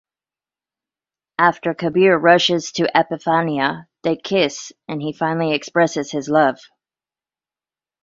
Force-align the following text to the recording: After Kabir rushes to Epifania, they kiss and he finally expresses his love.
After 1.37 1.75
Kabir 1.75 2.17
rushes 2.17 2.71
to 2.71 2.89
Epifania, 2.97 3.85
they 4.01 4.15
kiss 4.15 4.71
and 4.87 4.99
he 4.99 5.13
finally 5.13 5.53
expresses 5.53 6.09
his 6.09 6.27
love. 6.27 6.59